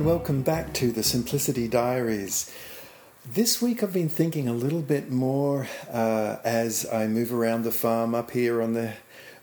and 0.00 0.08
welcome 0.08 0.40
back 0.40 0.72
to 0.72 0.90
the 0.92 1.02
Simplicity 1.02 1.68
Diaries. 1.68 2.50
This 3.30 3.60
week 3.60 3.82
I've 3.82 3.92
been 3.92 4.08
thinking 4.08 4.48
a 4.48 4.54
little 4.54 4.80
bit 4.80 5.10
more 5.10 5.68
uh, 5.92 6.36
as 6.42 6.86
I 6.90 7.06
move 7.06 7.34
around 7.34 7.64
the 7.64 7.70
farm 7.70 8.14
up 8.14 8.30
here 8.30 8.62
on 8.62 8.72
the 8.72 8.94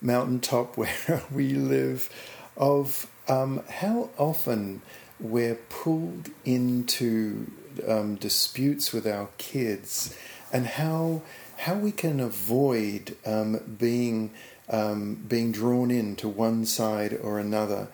mountaintop 0.02 0.76
where 0.78 1.22
we 1.32 1.50
live 1.54 2.10
of 2.58 3.06
um, 3.28 3.62
how 3.70 4.10
often 4.18 4.82
we're 5.20 5.60
pulled 5.70 6.32
into 6.44 7.52
um, 7.88 8.16
disputes 8.16 8.92
with 8.92 9.06
our 9.06 9.30
kids 9.38 10.18
and 10.52 10.66
how 10.66 11.22
how 11.58 11.76
we 11.76 11.92
can 11.92 12.20
avoid 12.20 13.16
um, 13.28 13.60
being 13.78 14.32
um, 14.70 15.24
being 15.28 15.52
drawn 15.52 15.92
into 15.92 16.28
one 16.28 16.66
side 16.66 17.16
or 17.22 17.38
another 17.38 17.90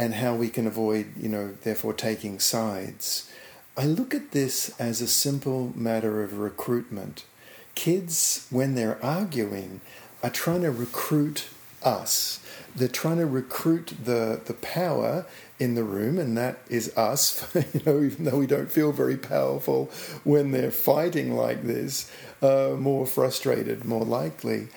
and 0.00 0.14
how 0.14 0.34
we 0.34 0.48
can 0.48 0.66
avoid, 0.66 1.04
you 1.14 1.28
know, 1.28 1.52
therefore 1.62 1.92
taking 1.92 2.40
sides. 2.40 3.30
I 3.76 3.84
look 3.84 4.14
at 4.14 4.30
this 4.30 4.74
as 4.80 5.02
a 5.02 5.06
simple 5.06 5.74
matter 5.76 6.22
of 6.22 6.38
recruitment. 6.38 7.26
Kids, 7.74 8.46
when 8.48 8.76
they're 8.76 8.98
arguing, 9.04 9.82
are 10.22 10.30
trying 10.30 10.62
to 10.62 10.70
recruit 10.70 11.48
us. 11.82 12.40
They're 12.74 12.88
trying 12.88 13.18
to 13.18 13.26
recruit 13.26 13.92
the, 14.02 14.40
the 14.42 14.54
power 14.54 15.26
in 15.58 15.74
the 15.74 15.84
room, 15.84 16.18
and 16.18 16.34
that 16.34 16.60
is 16.70 16.96
us, 16.96 17.54
you 17.74 17.82
know, 17.84 18.02
even 18.02 18.24
though 18.24 18.38
we 18.38 18.46
don't 18.46 18.72
feel 18.72 18.92
very 18.92 19.18
powerful 19.18 19.90
when 20.24 20.50
they're 20.52 20.70
fighting 20.70 21.36
like 21.36 21.62
this, 21.64 22.10
uh, 22.40 22.74
more 22.78 23.06
frustrated, 23.06 23.84
more 23.84 24.06
likely. 24.06 24.68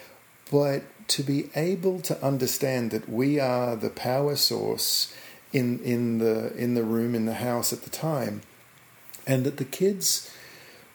But 0.51 0.83
to 1.07 1.23
be 1.23 1.49
able 1.55 1.99
to 2.01 2.23
understand 2.23 2.91
that 2.91 3.09
we 3.09 3.39
are 3.39 3.75
the 3.75 3.89
power 3.89 4.35
source 4.35 5.13
in 5.51 5.79
in 5.79 6.17
the 6.17 6.55
in 6.55 6.73
the 6.73 6.83
room 6.83 7.13
in 7.15 7.25
the 7.25 7.35
house 7.35 7.71
at 7.71 7.83
the 7.83 7.89
time, 7.89 8.41
and 9.27 9.43
that 9.45 9.57
the 9.57 9.65
kids 9.65 10.31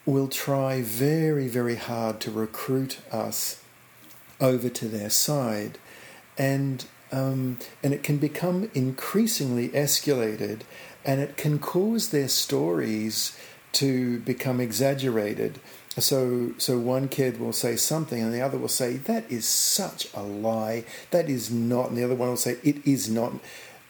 will 0.05 0.29
try 0.29 0.83
very 0.83 1.49
very 1.49 1.77
hard 1.77 2.21
to 2.21 2.31
recruit 2.31 2.99
us 3.13 3.63
over 4.41 4.69
to 4.69 4.89
their 4.89 5.11
side, 5.11 5.79
and 6.37 6.87
um, 7.13 7.59
and 7.83 7.95
it 7.95 8.03
can 8.03 8.19
become 8.19 8.71
increasingly 8.75 9.69
escalated, 9.71 10.61
and 11.05 11.21
it 11.21 11.37
can 11.37 11.59
cause 11.59 12.11
their 12.11 12.29
stories 12.29 13.37
to 13.73 14.19
become 14.21 14.61
exaggerated 14.61 15.61
so, 16.01 16.53
so 16.59 16.79
one 16.79 17.09
kid 17.09 17.41
will 17.41 17.53
say 17.53 17.77
something, 17.77 18.23
and 18.23 18.33
the 18.33 18.41
other 18.41 18.59
will 18.59 18.69
say, 18.69 18.97
"That 18.97 19.31
is 19.31 19.47
such 19.47 20.09
a 20.15 20.23
lie. 20.23 20.85
That 21.11 21.29
is 21.29 21.51
not." 21.51 21.89
And 21.89 21.97
the 21.97 22.05
other 22.05 22.15
one 22.15 22.29
will 22.29 22.37
say, 22.37 22.59
"It 22.63 22.87
is 22.87 23.11
not." 23.11 23.35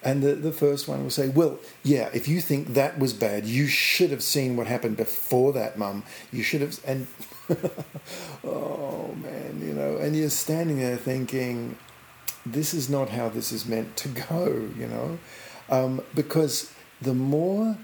And 0.03 0.23
the, 0.23 0.35
the 0.35 0.53
first 0.53 0.87
one 0.87 1.03
will 1.03 1.11
say, 1.11 1.29
Well, 1.29 1.59
yeah, 1.83 2.09
if 2.15 2.29
you 2.29 2.41
think 2.41 2.75
that 2.75 2.99
was 2.99 3.13
bad, 3.13 3.47
you 3.47 3.67
should 3.67 4.11
have 4.11 4.23
seen 4.23 4.57
what 4.57 4.67
happened 4.69 4.97
before 4.97 5.53
that, 5.55 5.77
mum. 5.77 6.05
You 6.33 6.43
should 6.43 6.61
have. 6.61 6.79
And, 6.87 7.09
oh, 8.45 9.15
man, 9.21 9.61
you 9.61 9.75
know, 9.75 9.97
and 9.97 10.15
you're 10.15 10.31
standing 10.31 10.79
there 10.79 10.97
thinking, 10.97 11.77
This 12.47 12.75
is 12.75 12.89
not 12.89 13.09
how 13.09 13.29
this 13.29 13.51
is 13.51 13.67
meant 13.67 13.97
to 13.99 14.09
go, 14.09 14.69
you 14.79 14.87
know, 14.87 15.19
um, 15.69 16.01
because 16.15 16.73
the 17.03 17.15
more 17.15 17.77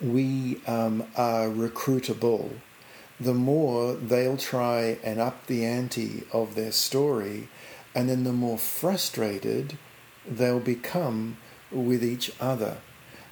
we 0.00 0.60
um, 0.66 1.04
are 1.16 1.48
recruitable, 1.48 2.50
the 3.24 3.34
more 3.34 3.94
they'll 3.94 4.36
try 4.36 4.98
and 5.02 5.20
up 5.20 5.46
the 5.46 5.64
ante 5.64 6.24
of 6.32 6.54
their 6.54 6.72
story, 6.72 7.48
and 7.94 8.08
then 8.08 8.24
the 8.24 8.32
more 8.32 8.58
frustrated 8.58 9.78
they'll 10.26 10.60
become 10.60 11.36
with 11.70 12.02
each 12.04 12.32
other. 12.40 12.78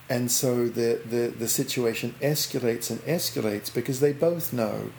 And 0.08 0.30
so 0.30 0.66
the, 0.68 1.00
the, 1.04 1.28
the 1.28 1.48
situation 1.48 2.14
escalates 2.20 2.90
and 2.90 3.00
escalates 3.02 3.72
because 3.72 4.00
they 4.00 4.12
both 4.12 4.52
know, 4.52 4.90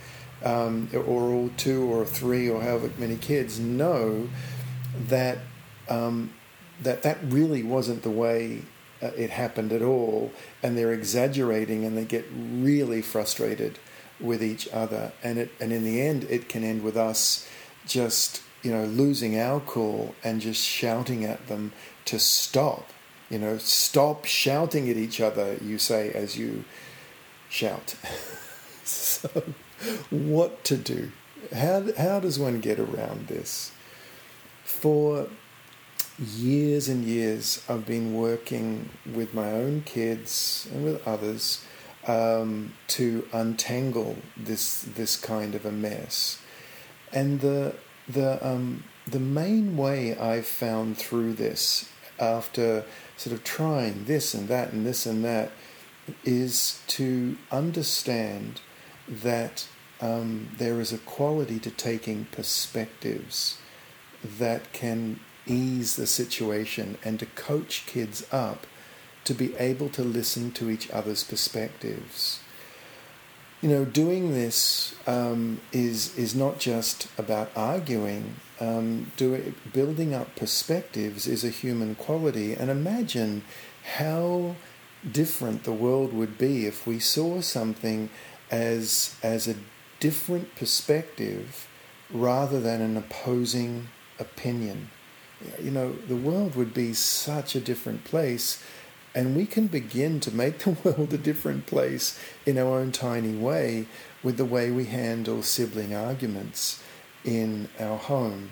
um, 0.44 0.90
or 0.94 1.32
all 1.32 1.50
two 1.58 1.84
or 1.84 2.06
three 2.06 2.50
or 2.50 2.62
however 2.62 2.90
many 2.98 3.18
kids 3.18 3.60
know 3.60 4.30
that 5.08 5.38
um, 5.90 6.32
that 6.82 7.04
that 7.04 7.18
really 7.24 7.62
wasn't 7.62 8.02
the 8.02 8.10
way 8.10 8.64
uh, 9.02 9.08
it 9.18 9.30
happened 9.30 9.72
at 9.72 9.82
all, 9.82 10.32
and 10.64 10.78
they're 10.78 10.94
exaggerating 10.94 11.84
and 11.84 11.98
they 11.98 12.06
get 12.06 12.26
really 12.34 13.02
frustrated 13.02 13.78
with 14.22 14.44
each 14.44 14.68
other, 14.70 15.14
and 15.24 15.38
it 15.38 15.52
and 15.60 15.72
in 15.72 15.84
the 15.84 16.02
end, 16.02 16.26
it 16.30 16.50
can 16.50 16.64
end 16.64 16.84
with 16.84 16.98
us 16.98 17.48
just 17.86 18.42
you 18.62 18.72
know 18.72 18.86
losing 18.86 19.40
our 19.40 19.60
cool 19.62 20.16
and 20.24 20.42
just 20.42 20.64
shouting 20.64 21.26
at 21.26 21.48
them 21.48 21.72
to 22.06 22.20
stop. 22.20 22.90
You 23.30 23.40
know, 23.40 23.58
stop 23.58 24.26
shouting 24.26 24.90
at 24.90 24.98
each 24.98 25.22
other. 25.22 25.58
You 25.62 25.78
say 25.78 26.12
as 26.12 26.38
you 26.38 26.66
shout. 27.50 27.96
so, 28.84 29.30
what 30.10 30.64
to 30.66 30.78
do? 30.78 31.12
How 31.56 31.84
how 31.98 32.20
does 32.20 32.38
one 32.38 32.60
get 32.60 32.80
around 32.80 33.28
this? 33.28 33.72
For 34.64 35.28
years 36.20 36.88
and 36.88 37.04
years, 37.04 37.64
I've 37.68 37.86
been 37.86 38.16
working 38.16 38.90
with 39.12 39.34
my 39.34 39.52
own 39.52 39.82
kids 39.82 40.68
and 40.72 40.84
with 40.84 41.06
others 41.08 41.66
um, 42.08 42.74
to 42.88 43.28
untangle 43.32 44.18
this 44.36 44.82
this 44.82 45.16
kind 45.16 45.56
of 45.56 45.66
a 45.66 45.72
mess. 45.72 46.42
And 47.14 47.42
the 47.42 47.76
the 48.08 48.46
um, 48.46 48.84
the 49.08 49.20
main 49.20 49.78
way 49.78 50.18
I've 50.18 50.46
found 50.46 50.98
through 50.98 51.34
this, 51.34 51.90
after 52.20 52.86
sort 53.18 53.36
of 53.36 53.44
trying 53.44 54.06
this 54.06 54.34
and 54.34 54.48
that 54.48 54.72
and 54.72 54.86
this 54.86 55.06
and 55.06 55.24
that, 55.24 55.52
is 56.24 56.82
to 56.88 57.38
understand 57.52 58.62
that 59.08 59.68
um, 60.00 60.50
there 60.58 60.80
is 60.80 60.92
a 60.92 60.98
quality 60.98 61.60
to 61.60 61.70
taking 61.70 62.26
perspectives 62.32 63.58
that 64.24 64.72
can 64.74 65.20
ease 65.46 65.96
the 65.96 66.08
situation 66.08 66.98
and 67.04 67.20
to 67.20 67.26
coach 67.26 67.86
kids 67.86 68.26
up 68.32 68.66
to 69.32 69.38
be 69.38 69.56
able 69.56 69.88
to 69.88 70.04
listen 70.04 70.52
to 70.52 70.70
each 70.70 70.90
other's 70.92 71.24
perspectives. 71.24 72.42
You 73.62 73.70
know, 73.70 73.86
doing 73.86 74.34
this 74.34 74.94
um, 75.08 75.62
is 75.72 76.18
is 76.18 76.36
not 76.36 76.60
just 76.60 77.08
about 77.18 77.50
arguing. 77.56 78.36
Um, 78.60 79.12
building 79.72 80.14
up 80.14 80.36
perspectives 80.36 81.28
is 81.28 81.46
a 81.46 81.50
human 81.50 81.96
quality, 81.96 82.54
and 82.54 82.70
imagine 82.70 83.44
how 83.96 84.56
different 85.10 85.64
the 85.64 85.72
world 85.72 86.12
would 86.12 86.38
be 86.38 86.66
if 86.66 86.86
we 86.86 87.00
saw 87.00 87.40
something 87.40 88.10
as 88.50 89.16
as 89.24 89.48
a 89.48 89.56
different 90.02 90.56
perspective 90.56 91.70
rather 92.12 92.60
than 92.60 92.82
an 92.82 92.98
opposing 92.98 93.88
opinion. 94.20 94.90
You 95.64 95.72
know, 95.72 95.94
the 95.94 96.18
world 96.18 96.56
would 96.56 96.74
be 96.74 96.94
such 96.94 97.56
a 97.56 97.62
different 97.62 98.04
place 98.04 98.62
and 99.14 99.36
we 99.36 99.46
can 99.46 99.68
begin 99.68 100.20
to 100.22 100.36
make 100.36 100.60
the 100.60 100.72
world 100.84 101.14
a 101.14 101.18
different 101.18 101.66
place 101.66 102.20
in 102.46 102.58
our 102.58 102.80
own 102.80 102.92
tiny 102.92 103.36
way 103.36 103.86
with 104.24 104.38
the 104.38 104.46
way 104.46 104.72
we 104.72 104.86
handle 104.86 105.44
sibling 105.44 105.94
arguments 105.94 106.82
in 107.24 107.70
our 107.80 107.98
home. 107.98 108.52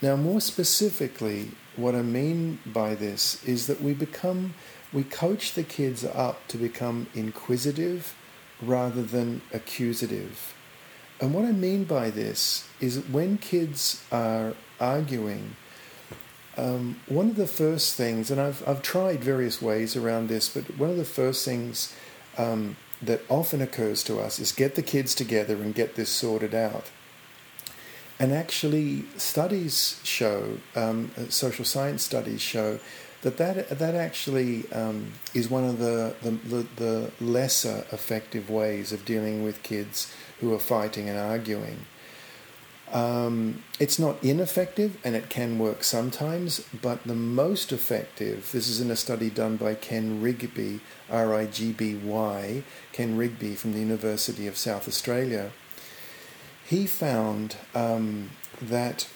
Now, 0.00 0.16
more 0.16 0.40
specifically, 0.40 1.52
what 1.76 1.94
I 1.94 2.02
mean 2.02 2.58
by 2.66 2.94
this 2.94 3.42
is 3.44 3.66
that 3.66 3.80
we 3.80 3.94
become, 3.94 4.54
we 4.92 5.04
coach 5.04 5.54
the 5.54 5.62
kids 5.62 6.04
up 6.04 6.46
to 6.48 6.56
become 6.56 7.06
inquisitive 7.14 8.14
rather 8.60 9.02
than 9.02 9.42
accusative. 9.52 10.54
And 11.20 11.32
what 11.32 11.44
I 11.44 11.52
mean 11.52 11.84
by 11.84 12.10
this 12.10 12.68
is 12.80 12.98
when 12.98 13.38
kids 13.38 14.02
are 14.10 14.54
arguing, 14.80 15.56
um, 16.56 17.00
one 17.06 17.30
of 17.30 17.36
the 17.36 17.46
first 17.46 17.94
things, 17.94 18.30
and 18.30 18.40
I've, 18.40 18.66
I've 18.68 18.82
tried 18.82 19.24
various 19.24 19.62
ways 19.62 19.96
around 19.96 20.28
this, 20.28 20.48
but 20.48 20.64
one 20.76 20.90
of 20.90 20.96
the 20.96 21.04
first 21.04 21.44
things 21.44 21.94
um, 22.36 22.76
that 23.00 23.22
often 23.28 23.62
occurs 23.62 24.04
to 24.04 24.20
us 24.20 24.38
is 24.38 24.52
get 24.52 24.74
the 24.74 24.82
kids 24.82 25.14
together 25.14 25.54
and 25.54 25.74
get 25.74 25.94
this 25.94 26.10
sorted 26.10 26.54
out. 26.54 26.90
And 28.18 28.32
actually, 28.32 29.04
studies 29.16 30.00
show, 30.04 30.58
um, 30.76 31.10
social 31.28 31.64
science 31.64 32.02
studies 32.02 32.40
show, 32.40 32.78
that 33.22 33.38
that, 33.38 33.70
that 33.70 33.94
actually 33.94 34.70
um, 34.72 35.12
is 35.32 35.48
one 35.48 35.64
of 35.64 35.78
the, 35.78 36.14
the, 36.22 36.66
the 36.76 37.10
lesser 37.20 37.84
effective 37.92 38.50
ways 38.50 38.92
of 38.92 39.04
dealing 39.04 39.42
with 39.42 39.62
kids 39.62 40.12
who 40.40 40.52
are 40.52 40.58
fighting 40.58 41.08
and 41.08 41.18
arguing. 41.18 41.86
Um, 42.92 43.64
it's 43.80 43.98
not 43.98 44.22
ineffective 44.22 44.98
and 45.02 45.16
it 45.16 45.30
can 45.30 45.58
work 45.58 45.82
sometimes, 45.82 46.60
but 46.82 47.04
the 47.04 47.14
most 47.14 47.72
effective, 47.72 48.50
this 48.52 48.68
is 48.68 48.80
in 48.80 48.90
a 48.90 48.96
study 48.96 49.30
done 49.30 49.56
by 49.56 49.74
Ken 49.74 50.20
Rigby, 50.20 50.80
R 51.10 51.34
I 51.34 51.46
G 51.46 51.72
B 51.72 51.94
Y, 51.94 52.62
Ken 52.92 53.16
Rigby 53.16 53.54
from 53.54 53.72
the 53.72 53.80
University 53.80 54.46
of 54.46 54.58
South 54.58 54.86
Australia. 54.86 55.52
He 56.66 56.86
found 56.86 57.56
um, 57.74 58.30
that 58.60 59.08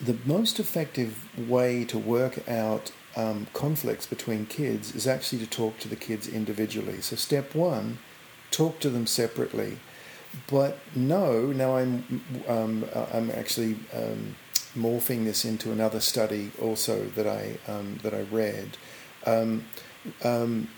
the 0.00 0.18
most 0.26 0.60
effective 0.60 1.26
way 1.48 1.84
to 1.84 1.98
work 1.98 2.46
out 2.48 2.92
um, 3.16 3.46
conflicts 3.54 4.06
between 4.06 4.44
kids 4.44 4.94
is 4.94 5.06
actually 5.06 5.38
to 5.38 5.46
talk 5.46 5.78
to 5.78 5.88
the 5.88 5.96
kids 5.96 6.28
individually. 6.28 7.00
So, 7.00 7.16
step 7.16 7.54
one, 7.54 7.98
talk 8.50 8.80
to 8.80 8.90
them 8.90 9.06
separately. 9.06 9.78
But 10.50 10.78
no, 10.94 11.46
now 11.46 11.76
I'm 11.76 12.22
um, 12.48 12.84
I'm 13.12 13.30
actually 13.30 13.76
um, 13.92 14.36
morphing 14.76 15.24
this 15.24 15.44
into 15.44 15.72
another 15.72 16.00
study 16.00 16.50
also 16.60 17.06
that 17.16 17.26
I 17.26 17.58
um, 17.70 18.00
that 18.02 18.14
I 18.14 18.22
read. 18.22 18.76
Um, 19.26 19.64
um, 20.22 20.68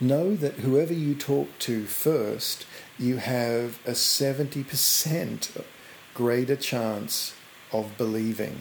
know 0.00 0.34
that 0.36 0.54
whoever 0.54 0.92
you 0.92 1.14
talk 1.14 1.48
to 1.60 1.84
first, 1.86 2.66
you 2.98 3.18
have 3.18 3.78
a 3.86 3.94
seventy 3.94 4.64
percent 4.64 5.50
greater 6.14 6.56
chance 6.56 7.34
of 7.72 7.98
believing, 7.98 8.60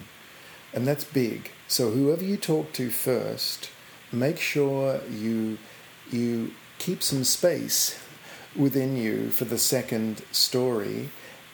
and 0.74 0.88
that's 0.88 1.04
big. 1.04 1.52
So 1.68 1.92
whoever 1.92 2.24
you 2.24 2.38
talk 2.38 2.74
to 2.74 2.90
first, 2.90 3.70
make 4.12 4.40
sure 4.40 5.02
you 5.10 5.60
you 6.12 6.54
keep 6.78 7.02
some 7.02 7.24
space 7.24 8.03
within 8.56 8.96
you 8.96 9.30
for 9.30 9.46
the 9.46 9.58
second 9.58 10.24
story 10.32 11.10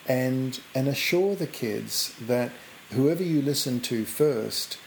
and 0.08 0.60
and 0.74 0.88
assure 0.88 1.36
the 1.36 1.48
kids 1.48 2.14
that 2.20 2.52
whoever 2.92 3.24
you 3.24 3.42
listen 3.42 3.80
to 3.80 4.06
first 4.06 4.78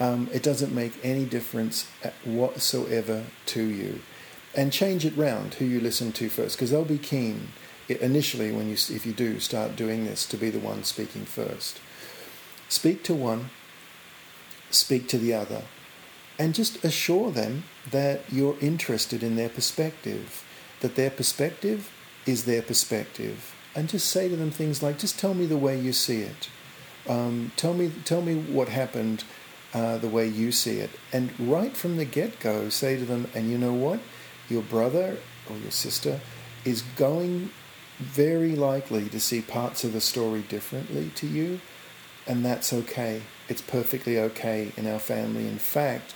um, 0.00 0.28
it 0.32 0.42
doesn't 0.42 0.74
make 0.74 0.92
any 1.04 1.24
difference 1.24 1.88
whatsoever 2.24 3.24
to 3.46 3.62
you. 3.62 4.00
And 4.54 4.72
change 4.72 5.04
it 5.04 5.16
round 5.16 5.54
who 5.54 5.64
you 5.64 5.80
listen 5.80 6.12
to 6.12 6.28
first 6.28 6.56
because 6.56 6.70
they'll 6.70 6.84
be 6.84 6.98
keen 6.98 7.48
initially 7.88 8.52
when 8.52 8.68
you 8.68 8.74
if 8.74 9.06
you 9.06 9.12
do 9.12 9.38
start 9.38 9.76
doing 9.76 10.04
this 10.04 10.26
to 10.26 10.36
be 10.36 10.50
the 10.50 10.58
one 10.58 10.84
speaking 10.84 11.24
first. 11.24 11.80
Speak 12.68 13.02
to 13.04 13.14
one 13.14 13.50
speak 14.70 15.06
to 15.06 15.18
the 15.18 15.34
other 15.34 15.62
and 16.38 16.54
just 16.54 16.82
assure 16.82 17.30
them 17.30 17.64
that 17.90 18.20
you're 18.32 18.56
interested 18.60 19.22
in 19.22 19.36
their 19.36 19.50
perspective 19.50 20.44
that 20.82 20.94
their 20.94 21.10
perspective 21.10 21.90
is 22.26 22.44
their 22.44 22.62
perspective, 22.62 23.54
and 23.74 23.88
just 23.88 24.08
say 24.08 24.28
to 24.28 24.36
them 24.36 24.50
things 24.50 24.82
like, 24.82 24.98
"Just 24.98 25.18
tell 25.18 25.34
me 25.34 25.46
the 25.46 25.56
way 25.56 25.80
you 25.80 25.92
see 25.92 26.20
it. 26.20 26.48
Um, 27.08 27.52
tell 27.56 27.74
me, 27.74 27.90
tell 28.04 28.22
me 28.22 28.34
what 28.34 28.68
happened." 28.68 29.24
Uh, 29.74 29.96
the 29.96 30.08
way 30.16 30.28
you 30.28 30.52
see 30.52 30.80
it, 30.80 30.90
and 31.14 31.30
right 31.40 31.74
from 31.74 31.96
the 31.96 32.04
get 32.04 32.38
go, 32.40 32.68
say 32.68 32.94
to 32.94 33.06
them, 33.06 33.26
and 33.34 33.50
you 33.50 33.56
know 33.56 33.72
what? 33.72 34.00
Your 34.50 34.60
brother 34.60 35.16
or 35.48 35.56
your 35.56 35.70
sister 35.70 36.20
is 36.62 36.82
going 36.94 37.48
very 37.98 38.54
likely 38.54 39.08
to 39.08 39.18
see 39.18 39.40
parts 39.40 39.82
of 39.82 39.94
the 39.94 40.00
story 40.02 40.42
differently 40.42 41.10
to 41.14 41.26
you, 41.26 41.58
and 42.26 42.44
that's 42.44 42.70
okay. 42.70 43.22
It's 43.48 43.62
perfectly 43.62 44.18
okay 44.18 44.72
in 44.76 44.86
our 44.86 44.98
family. 44.98 45.46
In 45.48 45.58
fact, 45.58 46.14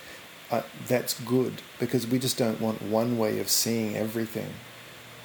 uh, 0.51 0.63
that's 0.87 1.19
good 1.21 1.61
because 1.79 2.07
we 2.07 2.19
just 2.19 2.39
don't 2.39 2.61
want 2.61 2.83
one 2.83 3.19
way 3.19 3.41
of 3.41 3.49
seeing 3.49 3.97
everything. 3.97 4.51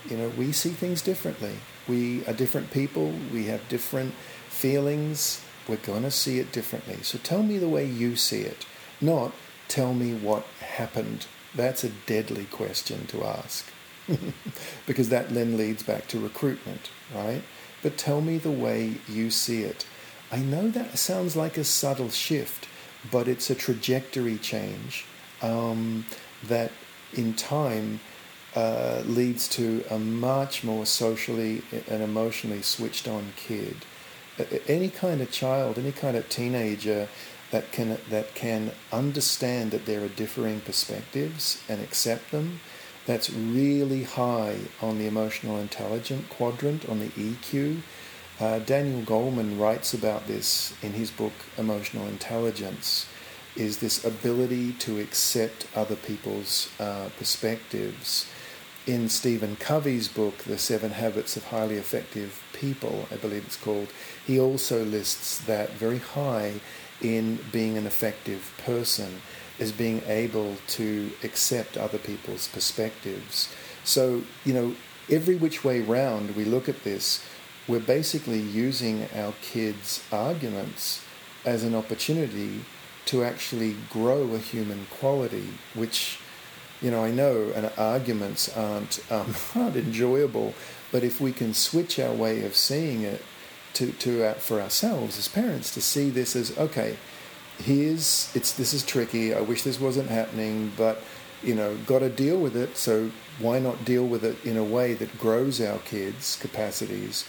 You 0.10 0.18
know, 0.18 0.30
we 0.30 0.52
see 0.52 0.70
things 0.70 1.02
differently. 1.02 1.56
We 1.88 2.26
are 2.26 2.34
different 2.34 2.72
people, 2.72 3.14
we 3.32 3.46
have 3.46 3.68
different 3.70 4.14
feelings, 4.50 5.44
we're 5.68 5.78
going 5.78 6.04
to 6.04 6.12
see 6.12 6.40
it 6.40 6.52
differently. 6.52 6.98
So 7.04 7.18
tell 7.18 7.44
me 7.44 7.58
the 7.58 7.70
way 7.70 7.86
you 7.86 8.16
see 8.16 8.42
it, 8.42 8.66
not 9.00 9.32
tell 9.68 9.94
me 9.94 10.14
what 10.14 10.44
happened. 10.60 11.28
That's 11.54 11.84
a 11.84 11.90
deadly 11.90 12.46
question 12.46 13.06
to 13.08 13.24
ask 13.24 13.66
because 14.88 15.10
that 15.10 15.30
then 15.30 15.58
leads 15.58 15.84
back 15.84 16.08
to 16.10 16.20
recruitment, 16.20 16.90
right? 17.14 17.44
But 17.84 17.98
tell 17.98 18.22
me 18.22 18.38
the 18.38 18.52
way 18.52 18.96
you 19.08 19.30
see 19.30 19.64
it. 19.64 19.86
I 20.32 20.38
know 20.38 20.70
that 20.70 20.98
sounds 20.98 21.36
like 21.36 21.58
a 21.58 21.64
subtle 21.64 22.10
shift, 22.10 22.68
but 23.12 23.28
it's 23.28 23.50
a 23.50 23.56
trajectory 23.56 24.38
change 24.38 25.06
um, 25.42 26.06
that 26.44 26.72
in 27.14 27.34
time 27.34 28.00
uh, 28.56 29.02
leads 29.06 29.48
to 29.48 29.84
a 29.90 29.98
much 29.98 30.64
more 30.64 30.86
socially 30.86 31.62
and 31.90 32.02
emotionally 32.02 32.62
switched 32.62 33.08
on 33.08 33.34
kid. 33.36 33.78
Any 34.68 34.90
kind 34.90 35.22
of 35.22 35.32
child, 35.32 35.78
any 35.78 35.92
kind 35.92 36.18
of 36.18 36.28
teenager 36.30 37.08
that 37.52 37.72
can 37.72 37.98
that 38.10 38.34
can 38.34 38.72
understand 38.92 39.72
that 39.72 39.86
there 39.86 40.04
are 40.04 40.08
differing 40.08 40.62
perspectives 40.62 41.62
and 41.70 41.82
accept 41.82 42.32
them, 42.32 42.60
that's 43.06 43.30
really 43.30 44.04
high 44.04 44.58
on 44.82 44.98
the 44.98 45.08
emotional 45.08 45.58
intelligent 45.58 46.30
quadrant 46.30 46.88
on 46.90 47.00
the 47.00 47.10
EQ. 47.10 47.82
Uh, 48.40 48.60
Daniel 48.60 49.02
Goleman 49.02 49.60
writes 49.60 49.94
about 49.94 50.28
this 50.28 50.74
in 50.82 50.94
his 50.94 51.12
book 51.12 51.34
Emotional 51.58 52.08
Intelligence 52.08 53.06
is 53.56 53.78
this 53.78 54.04
ability 54.06 54.74
to 54.74 55.00
accept 55.00 55.68
other 55.76 55.96
people's 55.96 56.70
uh, 56.80 57.10
perspectives. 57.18 58.30
In 58.88 59.10
Stephen 59.10 59.58
Covey's 59.58 60.08
book, 60.08 60.40
The 60.40 60.58
Seven 60.58 60.92
Habits 60.92 61.38
of 61.38 61.46
Highly 61.46 61.76
Effective 61.76 62.42
People, 62.54 63.08
I 63.12 63.16
believe 63.16 63.46
it's 63.46 63.58
called, 63.58 63.90
he 64.26 64.40
also 64.40 64.84
lists 64.84 65.40
that 65.46 65.72
very 65.72 66.00
high 66.00 66.62
in 67.02 67.40
being 67.52 67.78
an 67.78 67.86
effective 67.86 68.54
person 68.66 69.22
is 69.60 69.72
being 69.72 70.02
able 70.08 70.56
to 70.68 71.12
accept 71.24 71.78
other 71.78 71.98
people's 71.98 72.48
perspectives. 72.48 73.54
So, 73.84 74.24
you 74.46 74.54
know, 74.54 74.76
every 75.10 75.36
which 75.36 75.64
way 75.64 75.82
round 75.82 76.36
we 76.36 76.46
look 76.46 76.68
at 76.68 76.84
this, 76.84 77.24
we're 77.68 77.80
basically 77.80 78.40
using 78.40 79.08
our 79.16 79.34
kids' 79.42 80.04
arguments 80.12 81.04
as 81.46 81.64
an 81.64 81.76
opportunity 81.76 82.62
to 83.06 83.24
actually 83.24 83.76
grow 83.90 84.34
a 84.34 84.38
human 84.38 84.88
quality, 84.90 85.50
which, 85.74 86.20
you 86.82 86.92
know, 86.92 87.04
I 87.04 87.12
know 87.12 87.52
and 87.56 87.72
arguments 87.78 88.56
aren't, 88.56 89.00
um, 89.12 89.36
aren't 89.56 89.76
enjoyable, 89.76 90.54
but 90.92 91.04
if 91.04 91.20
we 91.20 91.32
can 91.32 91.54
switch 91.54 92.00
our 92.00 92.14
way 92.14 92.44
of 92.44 92.56
seeing 92.56 93.02
it 93.04 93.22
to, 93.74 93.92
to 93.94 94.26
uh, 94.26 94.34
for 94.36 94.62
ourselves 94.62 95.18
as 95.18 95.28
parents 95.28 95.74
to 95.74 95.82
see 95.82 96.10
this 96.10 96.36
as, 96.36 96.58
okay, 96.58 96.98
here's, 97.58 98.32
it's, 98.36 98.54
this 98.54 98.74
is 98.74 98.86
tricky, 98.86 99.34
I 99.34 99.42
wish 99.42 99.64
this 99.64 99.80
wasn't 99.80 100.10
happening, 100.10 100.72
but, 100.78 101.02
you 101.42 101.56
know, 101.56 101.78
got 101.86 102.00
to 102.00 102.10
deal 102.10 102.38
with 102.38 102.56
it, 102.56 102.78
so 102.78 103.12
why 103.40 103.60
not 103.60 103.86
deal 103.86 104.06
with 104.06 104.24
it 104.24 104.44
in 104.46 104.58
a 104.58 104.64
way 104.64 104.94
that 104.94 105.18
grows 105.18 105.62
our 105.62 105.80
kids' 105.80 106.38
capacities 106.40 107.28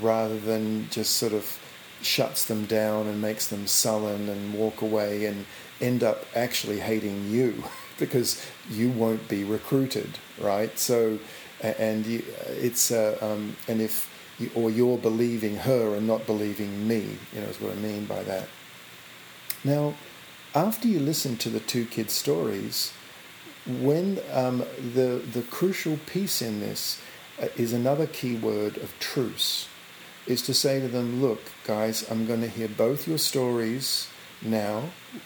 rather 0.00 0.38
than 0.38 0.88
just 0.90 1.16
sort 1.16 1.32
of 1.32 1.58
shuts 2.04 2.44
them 2.44 2.66
down 2.66 3.06
and 3.06 3.20
makes 3.20 3.48
them 3.48 3.66
sullen 3.66 4.28
and 4.28 4.54
walk 4.54 4.82
away 4.82 5.26
and 5.26 5.46
end 5.80 6.02
up 6.02 6.24
actually 6.34 6.80
hating 6.80 7.30
you 7.30 7.64
because 7.98 8.44
you 8.70 8.90
won't 8.90 9.28
be 9.28 9.44
recruited, 9.44 10.18
right? 10.38 10.78
So, 10.78 11.18
and 11.60 12.04
you, 12.06 12.24
it's 12.48 12.90
uh, 12.90 13.16
um, 13.20 13.56
and 13.68 13.80
if 13.80 14.10
you, 14.38 14.50
or 14.54 14.70
you're 14.70 14.98
believing 14.98 15.56
her 15.56 15.94
and 15.94 16.06
not 16.06 16.26
believing 16.26 16.86
me, 16.86 17.16
you 17.32 17.40
know, 17.40 17.46
is 17.46 17.60
what 17.60 17.72
I 17.72 17.76
mean 17.76 18.04
by 18.04 18.22
that. 18.24 18.48
Now, 19.62 19.94
after 20.54 20.88
you 20.88 21.00
listen 21.00 21.36
to 21.38 21.48
the 21.48 21.60
two 21.60 21.86
kids' 21.86 22.12
stories, 22.12 22.92
when 23.66 24.18
um, 24.32 24.58
the 24.94 25.22
the 25.32 25.42
crucial 25.50 25.98
piece 26.06 26.42
in 26.42 26.60
this 26.60 27.00
uh, 27.40 27.46
is 27.56 27.72
another 27.72 28.06
key 28.06 28.36
word 28.36 28.76
of 28.76 28.98
truce 28.98 29.68
is 30.26 30.42
to 30.42 30.54
say 30.54 30.80
to 30.80 30.88
them, 30.88 31.20
look, 31.20 31.40
guys, 31.66 32.08
I'm 32.10 32.26
going 32.26 32.40
to 32.40 32.48
hear 32.48 32.68
both 32.68 33.06
your 33.06 33.18
stories 33.18 34.08
now. 34.42 34.84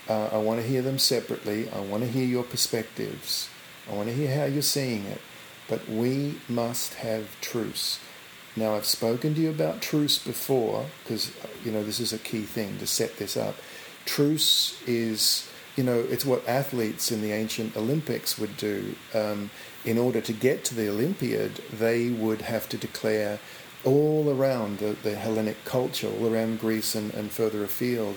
Uh, 0.08 0.28
I 0.32 0.38
want 0.38 0.60
to 0.60 0.66
hear 0.66 0.82
them 0.82 0.98
separately. 0.98 1.68
I 1.70 1.80
want 1.80 2.02
to 2.02 2.08
hear 2.08 2.26
your 2.26 2.44
perspectives. 2.44 3.48
I 3.90 3.94
want 3.94 4.08
to 4.08 4.14
hear 4.14 4.34
how 4.34 4.44
you're 4.44 4.62
seeing 4.62 5.04
it. 5.06 5.20
But 5.68 5.88
we 5.88 6.36
must 6.48 6.94
have 6.94 7.40
truce. 7.40 8.00
Now, 8.56 8.74
I've 8.74 8.86
spoken 8.86 9.34
to 9.34 9.40
you 9.40 9.50
about 9.50 9.82
truce 9.82 10.18
before 10.18 10.86
because, 11.04 11.30
you 11.64 11.70
know, 11.70 11.84
this 11.84 12.00
is 12.00 12.12
a 12.12 12.18
key 12.18 12.42
thing 12.42 12.78
to 12.78 12.86
set 12.86 13.18
this 13.18 13.36
up. 13.36 13.54
Truce 14.04 14.82
is, 14.86 15.48
you 15.76 15.84
know, 15.84 16.00
it's 16.10 16.24
what 16.24 16.48
athletes 16.48 17.12
in 17.12 17.20
the 17.20 17.30
ancient 17.30 17.76
Olympics 17.76 18.38
would 18.38 18.56
do. 18.56 18.96
Um, 19.14 19.50
in 19.84 19.96
order 19.96 20.20
to 20.20 20.32
get 20.32 20.64
to 20.64 20.74
the 20.74 20.88
Olympiad, 20.88 21.56
they 21.72 22.08
would 22.08 22.42
have 22.42 22.68
to 22.70 22.76
declare 22.76 23.38
all 23.88 24.30
around 24.30 24.78
the, 24.78 24.96
the 25.02 25.16
Hellenic 25.16 25.64
culture, 25.64 26.08
all 26.08 26.32
around 26.32 26.60
Greece 26.60 26.94
and, 26.94 27.12
and 27.14 27.30
further 27.30 27.64
afield, 27.64 28.16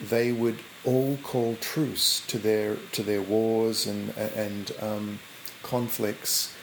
they 0.00 0.32
would 0.32 0.58
all 0.84 1.18
call 1.22 1.56
truce 1.60 2.22
to 2.26 2.38
their 2.38 2.76
to 2.92 3.02
their 3.02 3.20
wars 3.20 3.86
and 3.86 4.16
and 4.16 4.72
um, 4.80 5.18
conflicts 5.62 6.54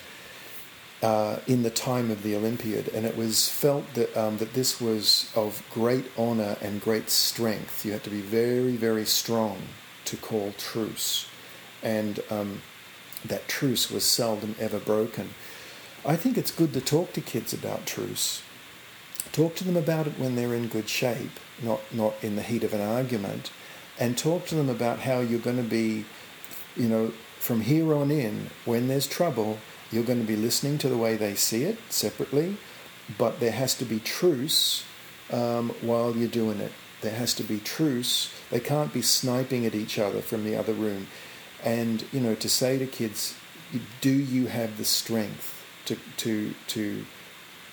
uh, 1.03 1.37
in 1.45 1.61
the 1.61 1.69
time 1.69 2.09
of 2.09 2.23
the 2.23 2.35
Olympiad, 2.35 2.87
and 2.89 3.05
it 3.05 3.15
was 3.15 3.47
felt 3.47 3.93
that 3.93 4.15
um, 4.17 4.37
that 4.39 4.53
this 4.53 4.81
was 4.81 5.31
of 5.35 5.63
great 5.71 6.05
honor 6.17 6.57
and 6.61 6.81
great 6.81 7.09
strength. 7.09 7.85
You 7.85 7.91
had 7.91 8.03
to 8.05 8.09
be 8.09 8.21
very 8.21 8.75
very 8.75 9.05
strong 9.05 9.57
to 10.05 10.17
call 10.17 10.53
truce, 10.57 11.27
and 11.83 12.19
um, 12.31 12.61
that 13.23 13.47
truce 13.47 13.91
was 13.91 14.03
seldom 14.03 14.55
ever 14.59 14.79
broken. 14.79 15.29
I 16.05 16.15
think 16.15 16.37
it's 16.37 16.51
good 16.51 16.73
to 16.73 16.81
talk 16.81 17.13
to 17.13 17.21
kids 17.21 17.53
about 17.53 17.85
truce. 17.85 18.41
Talk 19.37 19.55
to 19.57 19.63
them 19.63 19.77
about 19.77 20.07
it 20.07 20.17
when 20.17 20.35
they're 20.35 20.55
in 20.55 20.67
good 20.67 20.89
shape, 20.89 21.39
not, 21.61 21.81
not 21.93 22.15
in 22.23 22.35
the 22.35 22.41
heat 22.41 22.63
of 22.63 22.73
an 22.73 22.81
argument. 22.81 23.51
and 23.99 24.17
talk 24.17 24.45
to 24.47 24.55
them 24.55 24.69
about 24.69 24.99
how 24.99 25.19
you're 25.19 25.39
going 25.39 25.57
to 25.57 25.63
be, 25.63 26.05
you 26.75 26.87
know, 26.87 27.11
from 27.39 27.61
here 27.61 27.93
on 27.93 28.11
in, 28.11 28.49
when 28.65 28.87
there's 28.87 29.07
trouble, 29.07 29.57
you're 29.91 30.03
going 30.03 30.19
to 30.19 30.27
be 30.27 30.35
listening 30.35 30.77
to 30.79 30.89
the 30.89 30.97
way 30.97 31.15
they 31.15 31.35
see 31.35 31.63
it 31.63 31.77
separately, 31.89 32.57
but 33.17 33.39
there 33.39 33.51
has 33.51 33.73
to 33.75 33.85
be 33.85 33.99
truce 33.99 34.83
um, 35.31 35.69
while 35.81 36.15
you're 36.15 36.27
doing 36.27 36.59
it. 36.59 36.71
There 37.01 37.15
has 37.15 37.33
to 37.35 37.43
be 37.43 37.59
truce. 37.59 38.33
They 38.49 38.59
can't 38.59 38.93
be 38.93 39.01
sniping 39.01 39.65
at 39.65 39.75
each 39.75 39.99
other 39.99 40.21
from 40.21 40.43
the 40.43 40.55
other 40.55 40.73
room. 40.73 41.07
And, 41.63 42.03
you 42.11 42.19
know, 42.19 42.35
to 42.35 42.49
say 42.49 42.77
to 42.77 42.85
kids, 42.85 43.35
do 44.01 44.11
you 44.11 44.47
have 44.47 44.77
the 44.77 44.85
strength 44.85 45.63
to, 45.85 45.97
to, 46.17 46.53
to, 46.67 47.05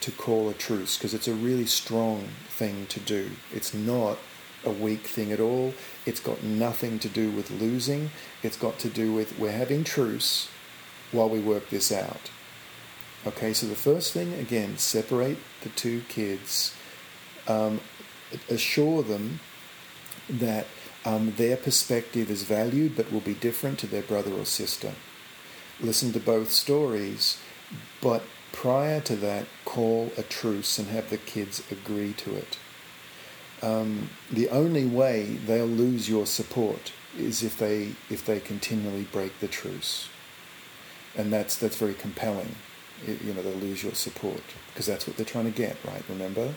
to 0.04 0.12
call 0.12 0.50
a 0.50 0.54
truce? 0.54 0.98
Because 0.98 1.14
it's 1.14 1.28
a 1.28 1.34
really 1.34 1.66
strong 1.66 2.28
thing 2.48 2.86
to 2.88 3.00
do. 3.00 3.30
It's 3.52 3.72
not 3.72 4.18
a 4.62 4.70
weak 4.70 5.06
thing 5.06 5.32
at 5.32 5.40
all. 5.40 5.72
It's 6.04 6.20
got 6.20 6.42
nothing 6.42 6.98
to 6.98 7.08
do 7.08 7.30
with 7.30 7.50
losing. 7.50 8.10
It's 8.42 8.58
got 8.58 8.78
to 8.80 8.88
do 8.88 9.14
with 9.14 9.38
we're 9.38 9.52
having 9.52 9.82
truce 9.82 10.48
while 11.10 11.28
we 11.30 11.40
work 11.40 11.70
this 11.70 11.90
out. 11.90 12.30
Okay, 13.26 13.54
so 13.54 13.66
the 13.66 13.74
first 13.74 14.12
thing, 14.12 14.34
again, 14.34 14.76
separate 14.76 15.38
the 15.62 15.70
two 15.70 16.02
kids, 16.08 16.74
um, 17.48 17.80
assure 18.50 19.02
them 19.02 19.40
that 20.28 20.66
um, 21.06 21.32
their 21.36 21.56
perspective 21.56 22.30
is 22.30 22.42
valued 22.42 22.96
but 22.96 23.10
will 23.10 23.20
be 23.20 23.34
different 23.34 23.78
to 23.78 23.86
their 23.86 24.02
brother 24.02 24.32
or 24.32 24.44
sister. 24.44 24.92
Listen 25.80 26.12
to 26.12 26.20
both 26.20 26.50
stories, 26.50 27.38
but 28.02 28.22
prior 28.54 29.00
to 29.02 29.16
that, 29.16 29.46
call 29.64 30.12
a 30.16 30.22
truce 30.22 30.78
and 30.78 30.88
have 30.88 31.10
the 31.10 31.18
kids 31.18 31.62
agree 31.70 32.12
to 32.14 32.34
it 32.36 32.58
um, 33.64 34.10
the 34.30 34.50
only 34.50 34.84
way 34.84 35.38
they'll 35.46 35.66
lose 35.66 36.08
your 36.08 36.26
support 36.26 36.92
is 37.16 37.42
if 37.42 37.56
they 37.58 37.92
if 38.10 38.26
they 38.26 38.40
continually 38.40 39.06
break 39.10 39.38
the 39.40 39.48
truce, 39.48 40.08
and 41.16 41.32
that's 41.32 41.56
that's 41.56 41.76
very 41.76 41.94
compelling. 41.94 42.56
It, 43.06 43.22
you 43.22 43.32
know, 43.32 43.42
they'll 43.42 43.54
lose 43.54 43.82
your 43.82 43.94
support 43.94 44.42
because 44.68 44.86
that's 44.86 45.06
what 45.06 45.16
they're 45.16 45.26
trying 45.26 45.50
to 45.50 45.56
get, 45.56 45.76
right? 45.84 46.02
Remember. 46.08 46.54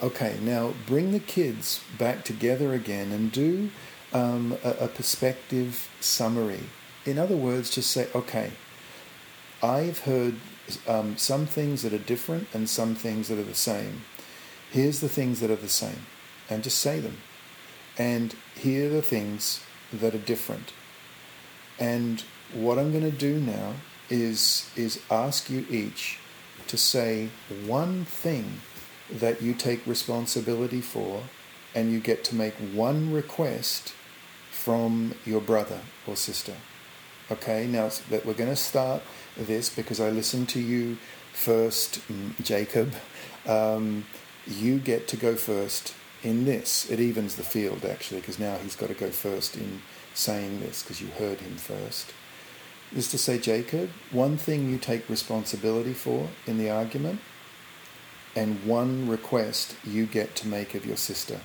Okay, 0.00 0.38
now 0.40 0.74
bring 0.86 1.10
the 1.10 1.20
kids 1.20 1.80
back 1.98 2.24
together 2.24 2.72
again 2.72 3.10
and 3.10 3.32
do 3.32 3.70
um, 4.12 4.56
a, 4.64 4.70
a 4.84 4.88
perspective 4.88 5.90
summary. 6.00 6.62
In 7.04 7.18
other 7.18 7.36
words, 7.36 7.74
just 7.74 7.90
say, 7.90 8.08
okay, 8.14 8.52
I've 9.60 10.00
heard 10.00 10.36
um, 10.86 11.16
some 11.16 11.46
things 11.46 11.82
that 11.82 11.92
are 11.92 11.98
different 11.98 12.48
and 12.52 12.68
some 12.68 12.94
things 12.94 13.28
that 13.28 13.38
are 13.38 13.44
the 13.44 13.54
same. 13.54 14.02
Here's 14.70 15.00
the 15.00 15.08
things 15.08 15.40
that 15.40 15.50
are 15.50 15.56
the 15.56 15.68
same, 15.68 16.06
and 16.50 16.62
just 16.62 16.78
say 16.78 17.00
them. 17.00 17.18
And 17.96 18.34
here 18.54 18.86
are 18.86 18.94
the 18.94 19.02
things 19.02 19.60
that 19.92 20.14
are 20.14 20.18
different. 20.18 20.72
And 21.78 22.22
what 22.52 22.78
I'm 22.78 22.92
going 22.92 23.10
to 23.10 23.16
do 23.16 23.40
now 23.40 23.74
is, 24.10 24.70
is 24.76 25.00
ask 25.10 25.48
you 25.48 25.64
each 25.70 26.18
to 26.66 26.76
say 26.76 27.28
one 27.66 28.04
thing 28.04 28.60
that 29.10 29.40
you 29.40 29.54
take 29.54 29.86
responsibility 29.86 30.80
for, 30.82 31.22
and 31.74 31.90
you 31.90 32.00
get 32.00 32.24
to 32.24 32.34
make 32.34 32.54
one 32.54 33.12
request 33.12 33.94
from 34.50 35.14
your 35.24 35.40
brother 35.40 35.80
or 36.06 36.16
sister. 36.16 36.54
Okay, 37.30 37.66
now 37.66 37.90
that 38.10 38.24
we're 38.24 38.34
going 38.34 38.50
to 38.50 38.56
start 38.56 39.02
this 39.46 39.68
because 39.68 40.00
I 40.00 40.10
listened 40.10 40.48
to 40.50 40.60
you 40.60 40.98
first, 41.32 42.00
mm, 42.08 42.42
Jacob. 42.42 42.94
Um, 43.46 44.04
you 44.46 44.78
get 44.78 45.08
to 45.08 45.16
go 45.16 45.36
first 45.36 45.94
in 46.22 46.44
this. 46.44 46.90
It 46.90 47.00
evens 47.00 47.36
the 47.36 47.42
field 47.42 47.84
actually, 47.84 48.20
because 48.20 48.38
now 48.38 48.56
he's 48.56 48.76
got 48.76 48.88
to 48.88 48.94
go 48.94 49.10
first 49.10 49.56
in 49.56 49.82
saying 50.14 50.60
this 50.60 50.82
because 50.82 51.00
you 51.00 51.08
heard 51.08 51.40
him 51.40 51.56
first. 51.56 52.12
Is 52.96 53.10
to 53.10 53.18
say, 53.18 53.38
Jacob, 53.38 53.90
one 54.10 54.38
thing 54.38 54.70
you 54.70 54.78
take 54.78 55.08
responsibility 55.10 55.92
for 55.92 56.28
in 56.46 56.56
the 56.56 56.70
argument, 56.70 57.20
and 58.34 58.64
one 58.64 59.08
request 59.08 59.76
you 59.84 60.06
get 60.06 60.34
to 60.36 60.48
make 60.48 60.74
of 60.74 60.86
your 60.86 60.96
sister. 60.96 61.40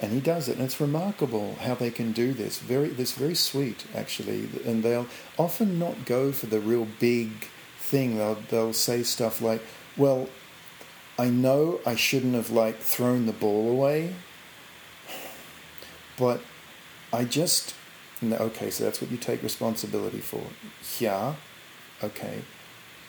And 0.00 0.12
he 0.12 0.20
does 0.20 0.48
it, 0.48 0.56
and 0.56 0.64
it's 0.64 0.80
remarkable 0.80 1.54
how 1.60 1.74
they 1.74 1.90
can 1.90 2.12
do 2.12 2.32
this. 2.32 2.58
Very, 2.58 2.88
this 2.88 3.12
very 3.12 3.34
sweet 3.34 3.86
actually, 3.94 4.48
and 4.66 4.82
they'll 4.82 5.06
often 5.38 5.78
not 5.78 6.04
go 6.04 6.32
for 6.32 6.46
the 6.46 6.60
real 6.60 6.86
big 6.98 7.30
thing. 7.78 8.18
They'll 8.18 8.38
they'll 8.50 8.72
say 8.72 9.02
stuff 9.02 9.40
like, 9.40 9.62
"Well, 9.96 10.28
I 11.18 11.28
know 11.30 11.80
I 11.86 11.94
shouldn't 11.94 12.34
have 12.34 12.50
like 12.50 12.78
thrown 12.78 13.26
the 13.26 13.32
ball 13.32 13.70
away, 13.70 14.14
but 16.18 16.40
I 17.12 17.24
just 17.24 17.74
okay. 18.22 18.70
So 18.70 18.84
that's 18.84 19.00
what 19.00 19.10
you 19.10 19.16
take 19.16 19.42
responsibility 19.42 20.20
for. 20.20 20.42
Yeah, 20.98 21.34
okay. 22.02 22.42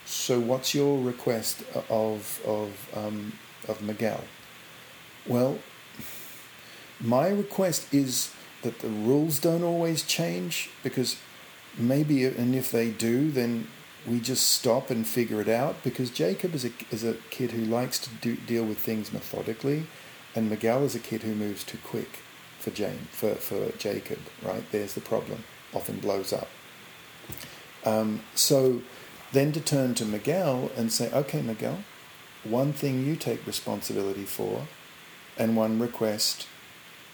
So 0.06 0.40
what's 0.40 0.76
your 0.76 1.02
request 1.02 1.64
of 1.90 2.42
of 2.46 2.90
um, 2.96 3.34
of 3.68 3.82
Miguel? 3.82 4.24
Well, 5.28 5.58
my 7.00 7.28
request 7.28 7.94
is 7.94 8.34
that 8.62 8.80
the 8.80 8.88
rules 8.88 9.40
don't 9.40 9.64
always 9.64 10.04
change 10.04 10.70
because 10.84 11.18
maybe 11.78 12.26
and 12.26 12.56
if 12.56 12.72
they 12.72 12.90
do, 12.90 13.32
then 13.32 13.68
we 14.08 14.20
just 14.20 14.50
stop 14.50 14.90
and 14.90 15.06
figure 15.08 15.42
it 15.42 15.50
out 15.50 15.84
because 15.84 16.10
Jacob 16.10 16.54
is 16.54 16.66
a, 16.66 16.72
is 16.92 17.04
a 17.04 17.14
kid 17.30 17.52
who 17.52 17.66
likes 17.66 18.00
to 18.00 18.10
do, 18.22 18.36
deal 18.36 18.64
with 18.64 18.78
things 18.78 19.12
methodically, 19.12 19.88
and 20.36 20.50
Miguel 20.50 20.84
is 20.84 20.96
a 20.96 21.00
kid 21.00 21.24
who 21.24 21.34
moves 21.34 21.64
too 21.64 21.80
quick 21.84 22.20
for 22.60 22.72
Jane 22.72 23.08
for, 23.12 23.36
for 23.36 23.72
Jacob. 23.78 24.20
Right 24.42 24.64
there's 24.72 24.94
the 24.94 25.02
problem. 25.02 25.44
Often 25.74 26.00
blows 26.00 26.32
up. 26.32 26.48
Um, 27.84 28.22
so 28.34 28.82
then 29.32 29.52
to 29.52 29.60
turn 29.60 29.94
to 29.96 30.06
Miguel 30.06 30.72
and 30.76 30.92
say, 30.92 31.12
okay, 31.12 31.42
Miguel, 31.42 31.84
one 32.44 32.74
thing 32.74 33.06
you 33.06 33.16
take 33.16 33.46
responsibility 33.46 34.24
for, 34.24 34.68
and 35.38 35.58
one 35.58 35.80
request 35.80 36.48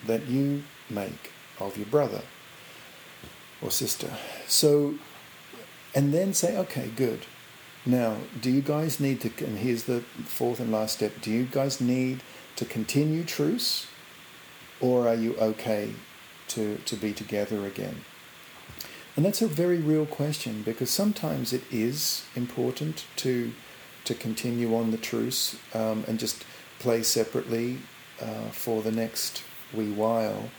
that 0.08 0.28
you 0.28 0.64
make 0.90 1.32
of 1.60 1.78
your 1.78 1.88
brother 1.88 2.22
or 3.62 3.72
sister. 3.72 4.12
So 4.48 4.96
and 5.94 6.14
then 6.14 6.34
say, 6.34 6.58
okay, 6.58 6.90
good. 6.96 7.26
Now, 7.86 8.18
do 8.40 8.50
you 8.50 8.62
guys 8.62 9.00
need 9.00 9.22
to, 9.22 9.46
and 9.46 9.58
here's 9.58 9.84
the 9.84 10.02
fourth 10.26 10.60
and 10.60 10.72
last 10.72 10.96
step, 10.96 11.22
do 11.22 11.32
you 11.32 11.46
guys 11.46 11.82
need 11.82 12.22
to 12.56 12.66
continue 12.66 13.24
truce 13.24 13.88
or 14.80 15.08
are 15.08 15.16
you 15.16 15.36
okay 15.38 15.94
to, 16.50 16.78
to 16.78 16.96
be 16.96 17.12
together 17.12 17.66
again? 17.66 18.02
And 19.16 19.26
that's 19.26 19.42
a 19.42 19.48
very 19.48 19.80
real 19.80 20.06
question 20.06 20.62
because 20.62 20.90
sometimes 20.90 21.54
it 21.54 21.64
is 21.72 22.24
important 22.36 23.06
to, 23.18 23.52
to 24.06 24.14
continue 24.14 24.76
on 24.76 24.92
the 24.92 24.98
truce 24.98 25.58
um, 25.74 26.06
and 26.08 26.20
just 26.20 26.46
play 26.80 27.04
separately 27.04 27.80
uh, 28.22 28.50
for 28.52 28.82
the 28.82 28.92
next 28.92 29.44
wee 29.74 29.92
while, 29.92 30.50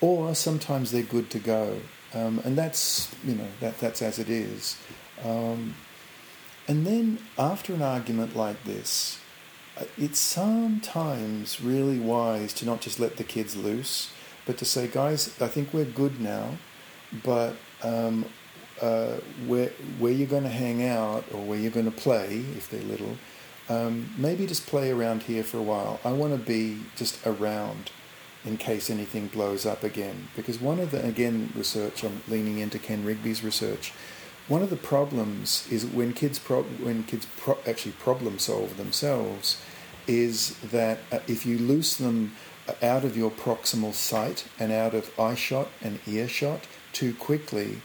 or 0.00 0.34
sometimes 0.34 0.90
they're 0.90 1.02
good 1.02 1.30
to 1.30 1.38
go. 1.38 1.78
Um, 2.14 2.40
and 2.44 2.56
that's, 2.56 3.14
you 3.24 3.34
know, 3.34 3.48
that, 3.60 3.78
that's 3.78 4.02
as 4.02 4.18
it 4.18 4.28
is. 4.28 4.76
Um, 5.24 5.74
and 6.68 6.86
then 6.86 7.18
after 7.38 7.72
an 7.72 7.82
argument 7.82 8.36
like 8.36 8.62
this, 8.64 9.18
uh, 9.78 9.84
it's 9.96 10.18
sometimes 10.18 11.60
really 11.60 11.98
wise 11.98 12.52
to 12.54 12.66
not 12.66 12.80
just 12.80 13.00
let 13.00 13.16
the 13.16 13.24
kids 13.24 13.56
loose, 13.56 14.12
but 14.44 14.58
to 14.58 14.64
say, 14.64 14.88
guys, 14.88 15.34
I 15.40 15.48
think 15.48 15.72
we're 15.72 15.84
good 15.84 16.20
now, 16.20 16.56
but 17.24 17.54
um, 17.82 18.26
uh, 18.80 19.14
where, 19.46 19.70
where 19.98 20.12
you're 20.12 20.26
going 20.26 20.42
to 20.42 20.48
hang 20.48 20.86
out 20.86 21.24
or 21.32 21.42
where 21.42 21.58
you're 21.58 21.70
going 21.70 21.90
to 21.90 21.96
play, 21.96 22.44
if 22.56 22.68
they're 22.68 22.82
little, 22.82 23.16
um, 23.68 24.12
maybe 24.18 24.46
just 24.46 24.66
play 24.66 24.90
around 24.90 25.22
here 25.22 25.44
for 25.44 25.58
a 25.58 25.62
while. 25.62 26.00
I 26.04 26.12
want 26.12 26.32
to 26.32 26.38
be 26.38 26.80
just 26.96 27.24
around 27.26 27.90
in 28.44 28.56
case 28.56 28.90
anything 28.90 29.28
blows 29.28 29.64
up 29.64 29.84
again. 29.84 30.28
Because 30.34 30.60
one 30.60 30.80
of 30.80 30.90
the, 30.90 31.04
again, 31.04 31.52
research, 31.54 32.02
I'm 32.02 32.22
leaning 32.28 32.58
into 32.58 32.78
Ken 32.78 33.04
Rigby's 33.04 33.44
research, 33.44 33.92
one 34.48 34.62
of 34.62 34.70
the 34.70 34.76
problems 34.76 35.68
is 35.70 35.86
when 35.86 36.12
kids, 36.12 36.38
pro- 36.38 36.64
when 36.64 37.04
kids 37.04 37.26
pro- 37.36 37.58
actually 37.66 37.92
problem 37.92 38.38
solve 38.38 38.76
themselves, 38.76 39.62
is 40.06 40.56
that 40.58 40.98
uh, 41.12 41.20
if 41.28 41.46
you 41.46 41.58
loose 41.58 41.96
them 41.96 42.34
out 42.82 43.04
of 43.04 43.16
your 43.16 43.30
proximal 43.30 43.94
sight 43.94 44.46
and 44.58 44.72
out 44.72 44.94
of 44.94 45.18
eye 45.18 45.34
shot 45.34 45.68
and 45.80 46.00
ear 46.06 46.26
shot 46.26 46.66
too 46.92 47.14
quickly, 47.14 47.82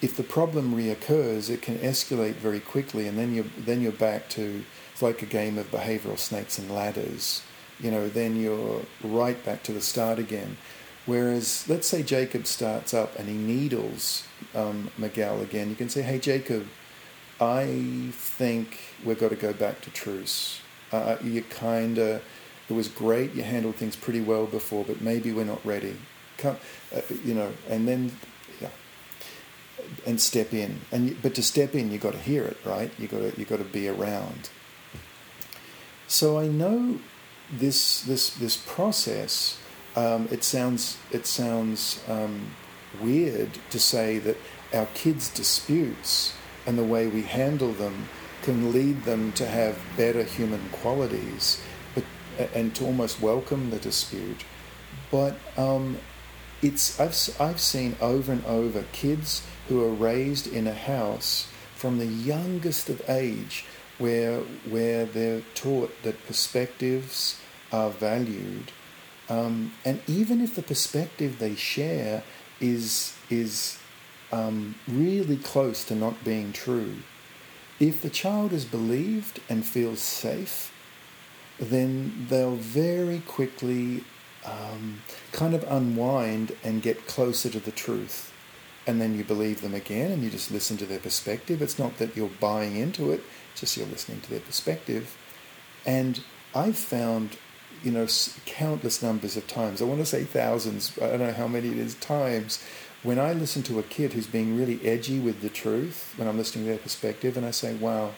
if 0.00 0.16
the 0.16 0.22
problem 0.22 0.74
reoccurs, 0.74 1.50
it 1.50 1.60
can 1.60 1.78
escalate 1.78 2.34
very 2.34 2.60
quickly, 2.60 3.06
and 3.06 3.18
then 3.18 3.34
you're 3.34 3.44
then 3.58 3.82
you're 3.82 3.92
back 3.92 4.28
to 4.30 4.64
it's 4.92 5.02
like 5.02 5.22
a 5.22 5.26
game 5.26 5.58
of 5.58 5.70
behavioural 5.70 6.18
snakes 6.18 6.58
and 6.58 6.70
ladders 6.70 7.42
you 7.82 7.90
know, 7.90 8.08
then 8.08 8.40
you're 8.40 8.82
right 9.02 9.42
back 9.44 9.62
to 9.64 9.72
the 9.72 9.80
start 9.80 10.18
again. 10.18 10.56
Whereas, 11.06 11.64
let's 11.68 11.88
say 11.88 12.02
Jacob 12.02 12.46
starts 12.46 12.92
up 12.94 13.18
and 13.18 13.28
he 13.28 13.34
needles 13.34 14.24
um, 14.54 14.90
Miguel 14.98 15.40
again, 15.40 15.68
you 15.68 15.74
can 15.74 15.88
say, 15.88 16.02
hey, 16.02 16.18
Jacob, 16.18 16.66
I 17.40 18.10
think 18.12 18.78
we've 19.04 19.18
got 19.18 19.30
to 19.30 19.36
go 19.36 19.52
back 19.52 19.80
to 19.82 19.90
truce. 19.90 20.60
Uh, 20.92 21.16
you 21.22 21.42
kind 21.42 21.98
of, 21.98 22.22
it 22.68 22.72
was 22.72 22.88
great. 22.88 23.34
You 23.34 23.42
handled 23.42 23.76
things 23.76 23.96
pretty 23.96 24.20
well 24.20 24.46
before, 24.46 24.84
but 24.84 25.00
maybe 25.00 25.32
we're 25.32 25.44
not 25.44 25.64
ready. 25.64 25.96
Come, 26.36 26.56
uh, 26.94 27.00
you 27.24 27.34
know, 27.34 27.52
and 27.68 27.88
then, 27.88 28.12
yeah, 28.60 28.68
and 30.06 30.20
step 30.20 30.52
in. 30.52 30.80
And 30.92 31.20
but 31.22 31.34
to 31.34 31.42
step 31.42 31.74
in, 31.74 31.90
you've 31.90 32.02
got 32.02 32.12
to 32.12 32.18
hear 32.18 32.44
it, 32.44 32.56
right? 32.64 32.90
You 32.98 33.08
got 33.08 33.18
to 33.18 33.32
you 33.38 33.44
got 33.44 33.58
to 33.58 33.64
be 33.64 33.88
around. 33.88 34.50
So 36.08 36.38
I 36.38 36.48
know 36.48 36.98
this 37.52 38.02
this 38.02 38.30
this 38.30 38.56
process. 38.56 39.58
Um, 39.96 40.28
it 40.30 40.44
sounds 40.44 40.98
it 41.10 41.26
sounds 41.26 42.02
um, 42.08 42.54
weird 43.00 43.58
to 43.70 43.78
say 43.78 44.18
that 44.18 44.36
our 44.72 44.86
kids' 44.94 45.28
disputes 45.28 46.34
and 46.66 46.78
the 46.78 46.84
way 46.84 47.08
we 47.08 47.22
handle 47.22 47.72
them 47.72 48.08
can 48.42 48.72
lead 48.72 49.02
them 49.04 49.32
to 49.32 49.46
have 49.46 49.78
better 49.96 50.22
human 50.22 50.68
qualities 50.70 51.60
but 51.94 52.04
and 52.54 52.74
to 52.76 52.84
almost 52.84 53.20
welcome 53.20 53.70
the 53.70 53.78
dispute. 53.78 54.44
But 55.10 55.36
um, 55.56 55.98
it's 56.62 57.00
I've 57.00 57.40
I've 57.40 57.60
seen 57.60 57.96
over 58.00 58.32
and 58.32 58.44
over 58.44 58.84
kids 58.92 59.42
who 59.68 59.84
are 59.84 59.92
raised 59.92 60.46
in 60.46 60.66
a 60.66 60.74
house 60.74 61.48
from 61.74 61.98
the 61.98 62.06
youngest 62.06 62.88
of 62.88 63.02
age 63.08 63.64
where 63.98 64.40
where 64.68 65.04
they're 65.04 65.42
taught 65.54 65.90
that 66.02 66.26
perspectives 66.26 67.39
are 67.72 67.90
valued, 67.90 68.72
um, 69.28 69.72
and 69.84 70.00
even 70.06 70.40
if 70.40 70.54
the 70.54 70.62
perspective 70.62 71.38
they 71.38 71.54
share 71.54 72.22
is 72.60 73.16
is 73.30 73.78
um, 74.32 74.74
really 74.88 75.36
close 75.36 75.84
to 75.84 75.94
not 75.94 76.24
being 76.24 76.52
true, 76.52 76.96
if 77.78 78.02
the 78.02 78.10
child 78.10 78.52
is 78.52 78.64
believed 78.64 79.40
and 79.48 79.64
feels 79.64 80.00
safe, 80.00 80.72
then 81.58 82.26
they'll 82.28 82.56
very 82.56 83.20
quickly 83.20 84.04
um, 84.44 85.00
kind 85.32 85.54
of 85.54 85.64
unwind 85.68 86.52
and 86.64 86.82
get 86.82 87.06
closer 87.06 87.48
to 87.50 87.60
the 87.60 87.70
truth. 87.70 88.32
And 88.86 89.00
then 89.00 89.16
you 89.16 89.24
believe 89.24 89.60
them 89.60 89.74
again 89.74 90.10
and 90.10 90.22
you 90.22 90.30
just 90.30 90.50
listen 90.50 90.76
to 90.78 90.86
their 90.86 90.98
perspective. 90.98 91.62
It's 91.62 91.78
not 91.78 91.98
that 91.98 92.16
you're 92.16 92.30
buying 92.40 92.76
into 92.76 93.12
it, 93.12 93.22
just 93.54 93.76
you're 93.76 93.86
listening 93.86 94.20
to 94.22 94.30
their 94.30 94.40
perspective. 94.40 95.16
And 95.84 96.22
I've 96.54 96.78
found, 96.78 97.36
you 97.82 97.90
know, 97.90 98.06
countless 98.46 99.02
numbers 99.02 99.36
of 99.36 99.46
times, 99.46 99.80
I 99.80 99.84
want 99.84 100.00
to 100.00 100.06
say 100.06 100.24
thousands, 100.24 100.98
I 100.98 101.08
don't 101.08 101.20
know 101.20 101.32
how 101.32 101.48
many 101.48 101.68
it 101.68 101.78
is, 101.78 101.94
times, 101.96 102.62
when 103.02 103.18
I 103.18 103.32
listen 103.32 103.62
to 103.64 103.78
a 103.78 103.82
kid 103.82 104.12
who's 104.12 104.26
being 104.26 104.56
really 104.56 104.86
edgy 104.86 105.18
with 105.18 105.40
the 105.40 105.48
truth, 105.48 106.12
when 106.16 106.28
I'm 106.28 106.36
listening 106.36 106.64
to 106.64 106.70
their 106.70 106.78
perspective, 106.78 107.36
and 107.36 107.46
I 107.46 107.50
say, 107.50 107.74
wow, 107.74 108.12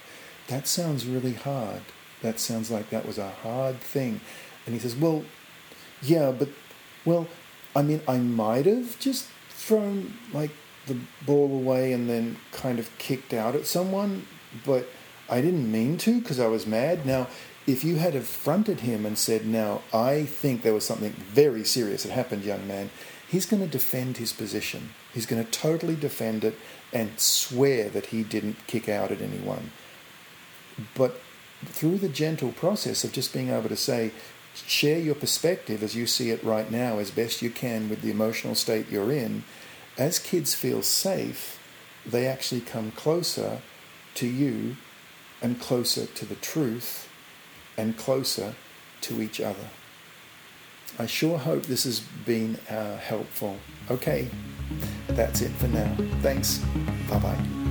that 0.49 0.67
sounds 0.67 1.07
really 1.07 1.35
hard 1.35 1.83
that 2.23 2.39
sounds 2.39 2.71
like 2.71 2.91
that 2.91 3.07
was 3.07 3.19
a 3.19 3.29
hard 3.29 3.81
thing. 3.81 4.21
And 4.65 4.75
he 4.75 4.81
says, 4.81 4.97
Well, 4.97 5.25
yeah, 6.01 6.33
but, 6.33 6.49
well, 7.05 7.29
I 7.77 7.83
mean, 7.83 8.01
I 8.09 8.19
might 8.19 8.67
have 8.67 8.99
just 8.99 9.29
thrown 9.51 10.15
like 10.33 10.51
the 10.87 10.97
ball 11.27 11.53
away 11.53 11.93
and 11.93 12.09
then 12.09 12.39
kind 12.53 12.79
of 12.79 12.97
kicked 12.99 13.35
out 13.35 13.55
at 13.55 13.67
someone, 13.67 14.27
but 14.65 14.89
I 15.29 15.41
didn't 15.41 15.71
mean 15.71 15.99
to 15.99 16.21
because 16.21 16.41
I 16.41 16.47
was 16.47 16.67
mad. 16.67 17.07
Now, 17.07 17.29
if 17.67 17.85
you 17.85 17.97
had 17.97 18.15
affronted 18.15 18.81
him 18.81 19.07
and 19.07 19.17
said, 19.17 19.47
Now, 19.47 19.83
I 19.93 20.25
think 20.25 20.63
there 20.63 20.75
was 20.75 20.85
something 20.85 21.13
very 21.13 21.65
serious 21.65 22.03
that 22.03 22.13
happened, 22.13 22.45
young 22.45 22.67
man, 22.67 22.91
he's 23.29 23.47
going 23.47 23.63
to 23.63 23.69
defend 23.69 24.17
his 24.17 24.33
position. 24.33 24.91
He's 25.15 25.27
going 25.27 25.45
to 25.45 25.51
totally 25.51 25.97
defend 25.97 26.45
it 26.45 26.59
and 26.93 27.19
swear 27.19 27.89
that 27.91 28.07
he 28.07 28.23
didn't 28.23 28.67
kick 28.67 28.89
out 28.89 29.13
at 29.13 29.21
anyone. 29.21 29.71
But 30.95 31.21
through 31.65 31.99
the 31.99 32.09
gentle 32.09 32.53
process 32.53 33.05
of 33.05 33.13
just 33.13 33.33
being 33.33 33.51
able 33.51 33.69
to 33.69 33.77
say, 33.77 34.11
share 34.55 34.99
your 34.99 35.15
perspective 35.15 35.83
as 35.83 35.95
you 35.95 36.07
see 36.07 36.31
it 36.31 36.43
right 36.43 36.71
now 36.71 36.99
as 36.99 37.11
best 37.11 37.41
you 37.41 37.51
can 37.51 37.89
with 37.89 38.03
the 38.03 38.11
emotional 38.11 38.55
state 38.55 38.91
you're 38.91 39.13
in, 39.13 39.45
as 39.97 40.19
kids 40.19 40.55
feel 40.55 40.83
safe, 40.83 41.59
they 42.05 42.27
actually 42.27 42.61
come 42.61 42.91
closer 42.91 43.61
to 44.15 44.27
you 44.27 44.77
and 45.41 45.61
closer 45.61 46.07
to 46.07 46.25
the 46.25 46.35
truth 46.37 47.09
and 47.77 47.97
closer 47.97 48.55
to 49.03 49.23
each 49.23 49.41
other. 49.41 49.69
I 50.99 51.07
sure 51.07 51.39
hope 51.39 51.65
this 51.65 51.85
has 51.85 52.01
been 52.01 52.57
uh, 52.69 52.99
helpful. 52.99 53.57
Okay, 53.91 54.29
that's 55.09 55.41
it 55.41 55.51
for 55.53 55.69
now. 55.69 55.97
Thanks. 56.21 56.59
Bye 57.09 57.19
bye. 57.19 57.62